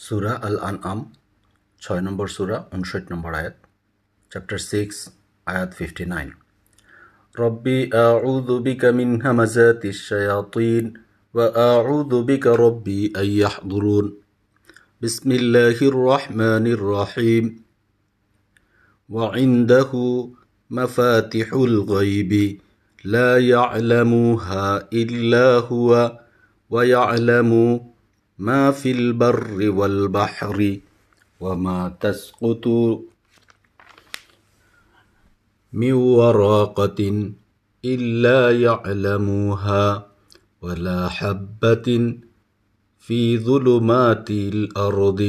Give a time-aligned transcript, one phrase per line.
[0.00, 1.00] সুরা আল আন আম
[1.82, 3.56] ছয় নম্বর সুরা উনষাট নম্বর আয়াত
[4.32, 4.96] চ্যাপ্টার সিক্স
[5.46, 6.30] আয়াত ফিফটি নাইন
[7.36, 10.84] ربي أعوذ بك من همزات الشياطين
[11.34, 14.06] وأعوذ بك ربي أن يحضرون
[15.02, 17.44] بسم الله الرحمن الرحيم
[19.10, 19.90] وعنده
[20.70, 22.32] مفاتح الغيب
[23.04, 25.90] لا يعلمها إلا هو
[26.70, 27.50] ويعلم
[28.41, 30.77] ما في البر والبحر
[31.39, 32.65] وما تسقط
[35.73, 36.99] من ورقة
[37.85, 40.07] إلا يعلمها
[40.61, 41.87] ولا حبة
[42.99, 45.21] في ظلمات الأرض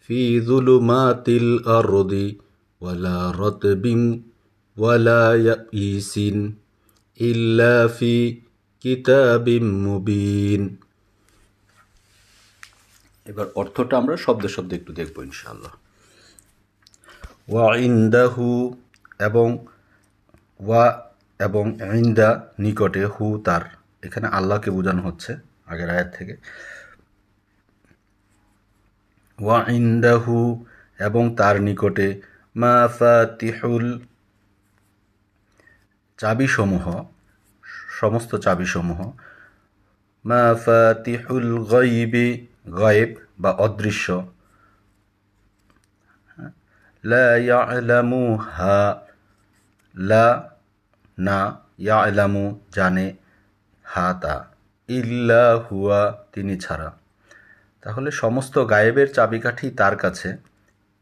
[0.00, 2.12] في ظلمات الأرض
[2.80, 3.84] ولا رطب
[4.76, 6.14] ولا يئيس
[7.20, 8.38] إلا في
[8.80, 9.48] كتاب
[9.88, 10.83] مبين.
[13.26, 15.72] এবার অর্থটা আমরা শব্দ শব্দ একটু দেখব ইনশাআল্লাহ।
[17.48, 18.76] ওয়া ইন্দাহু
[19.18, 19.66] এবং
[20.60, 21.64] ওয়া এবং
[21.96, 23.60] ইন্দা নিকটে হু তার।
[24.02, 26.36] এখানে আল্লাহকে বোঝানো হচ্ছে আগের আয়াত থেকে।
[29.40, 30.64] ওয়া ইন্দাহু
[30.98, 32.20] এবং তার নিকটে
[32.56, 34.00] মা ফাতিহুল
[36.18, 37.04] চাবিসমূহ,
[38.00, 39.12] সমস্ত চাবিসমূহ।
[40.24, 44.32] মা ফাতিহুল গাইবি গায়েব বা অদৃশ্য।
[47.04, 49.00] লা ইয়ালামুহা,
[49.98, 50.50] লা
[51.18, 53.16] না ইয়ালামু জানে
[53.82, 54.44] হা তা
[54.88, 56.92] ইল্লা হুয়া তিনি ছাড়া।
[57.80, 60.36] তাহলে সমস্ত গায়েবের চাবিকাঠি তার কাছে,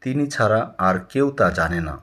[0.01, 1.99] তিনি ছাড়া আর কেউ তা জানে না।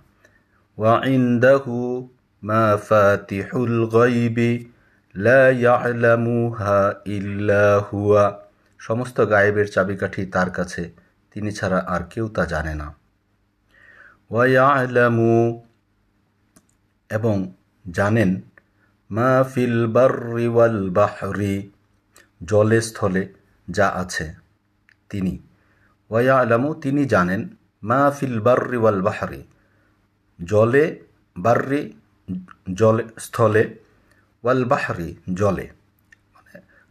[0.79, 2.09] ওয়া ইন্দাহু
[2.43, 4.69] মা ফাতিহুল গাইবি
[5.15, 8.50] লা ইয়ালামুহা ইল্লা হুয়া।
[8.81, 10.83] সমস্ত গায়েবের চাবিকাঠি তার কাছে,
[11.33, 12.89] তিনি ছাড়া আর কেউ তা জানে না।
[14.31, 15.63] ওয়ালামু
[17.11, 17.37] এবং
[17.91, 18.31] জানেন,
[19.11, 21.55] মা ফিল বার্রি ওয়াল বাহরি,
[22.45, 23.23] জলে স্থলে
[23.69, 24.27] যা আছে,
[25.11, 25.35] তিনি।
[26.11, 27.43] ওয়া আলামু তিনি জানেন,
[27.83, 29.43] মা ফিল বার্রি ওয়াল বাহরি,
[30.45, 30.85] জলে,
[31.37, 31.83] বার্রি,
[32.75, 33.65] জলে, স্থলে,
[34.45, 35.67] ওয়াল বাহরি, জলে।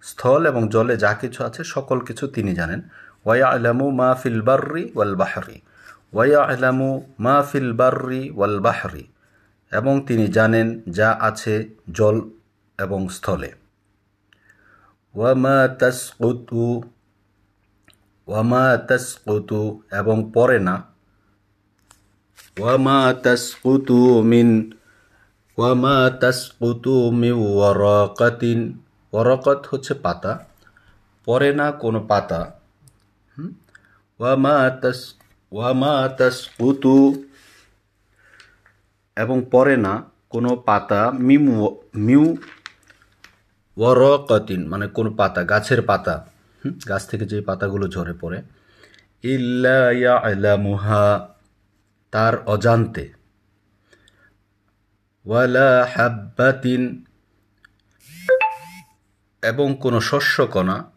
[0.09, 2.81] স্থল এবং জলে যা কিছু আছে, সকল কিছু তিনি জানেন।
[3.25, 5.61] ওয়া আলামু মা ফিল বার্রি ওয়াল বাহরি।
[6.13, 6.89] ওয়া আলামু
[7.19, 9.07] মা ফিল বার্রি ওয়াল বাহরি।
[9.71, 12.17] এবং তিনি জানেন যা আছে জল
[12.79, 13.51] এবং স্থলে।
[15.15, 16.83] ওয়ামা তাসকুতু
[18.27, 20.75] ওয়ামা তাসকুতু এবং পরে না।
[22.59, 24.71] ওয়ামা তাসকুতু মিন
[25.57, 28.79] ওয়ামা তাসকুতু মি ওয়ারাকাতিন।
[29.13, 30.31] ওয়ারাকাত হচ্ছে পাতা,
[31.25, 32.41] পরে না কোনো পাতা।
[34.19, 36.49] ওয়ামা তাস
[39.17, 39.93] এবং পরে না
[40.29, 41.45] কোনো পাতা মিম
[41.95, 42.37] মিউ
[43.77, 46.15] ওয়ারকাতিন মানে কোনো পাতা, গাছের পাতা।
[46.89, 48.39] গাছ থেকে যে পাতাগুলো ঝরে পড়ে।
[49.23, 51.29] ইল্লা মুহা
[52.11, 53.05] তার অজান্তে।
[55.25, 57.03] ওয়ালা হাব্বাতিন
[59.41, 60.91] এবং কোনো শস্যকণা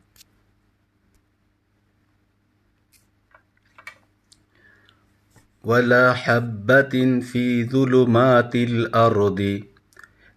[5.65, 9.63] ওয়ালা হাব্বাতিন ফি জুলুমাতিল আরদি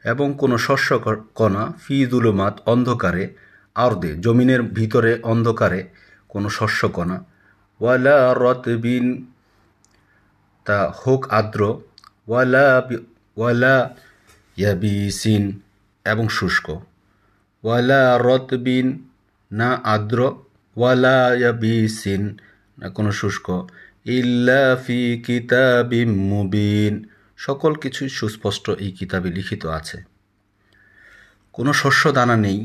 [0.04, 1.00] এবং কোনো শস্য
[1.36, 3.36] কণা ফি জুলুমাত অন্ধকারে
[3.76, 5.90] আরদে, জমিনের ভিতরে অন্ধকারে
[6.28, 7.26] কোনো শস্য কণা।
[7.80, 9.32] ওয়ালা রতবিন,
[10.66, 11.82] তা হোক আর্দ্র।
[12.28, 12.82] ওয়ালা
[13.38, 13.96] ওয়ালা
[14.56, 15.60] ইয়াবিসিন
[16.06, 16.95] এবং শুষ্ক।
[17.66, 18.88] ওয়ালা রতবিন
[19.52, 20.20] না আর্দ্র
[20.78, 22.24] ওয়ালা ইয়াবিসিন
[22.80, 23.48] না কোনো শুষ্ক
[24.06, 26.94] ইল্লা ফি কিতাবিম মুবিন
[27.38, 29.98] সকল কিছুই সুস্পষ্ট এই কিতাবে লিখিত আছে।
[31.53, 32.59] কোনো শস্য দানা নেই,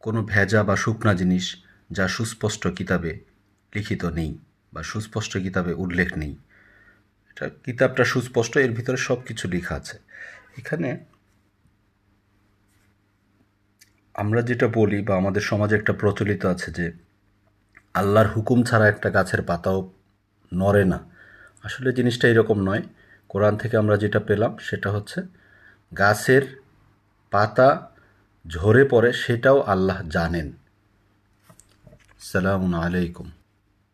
[0.00, 1.46] কোনো ভেজা বা শুকনা জিনিস
[1.90, 3.12] যা সুস্পষ্ট কিতাবে
[3.74, 4.38] লিখিত নেই
[4.72, 6.34] বা সুস্পষ্ট কিতাবে উল্লেখ নেই।
[7.30, 9.96] এটা কিতাবটা সুস্পষ্ট, এর ভিতরে সব কিছু লেখা আছে।
[10.58, 10.88] এখানে
[14.14, 16.92] আমরা যেটা বলি বা আমাদের সমাজে একটা প্রচলিত আছে যে
[17.94, 19.92] আল্লাহর হুকুম ছাড়া একটা গাছের পাতাও
[20.54, 20.98] নড়ে না।
[21.62, 22.82] আসলে জিনিসটা এরকম নয়।
[23.28, 25.22] কোরআন থেকে আমরা যেটা পেলাম সেটা হচ্ছে
[25.96, 26.62] গাছের
[27.30, 27.90] পাতা
[28.48, 30.52] ঝরে পড়ে সেটাও আল্লাহ জানেন।
[32.20, 33.30] সালামু আলাইকুম।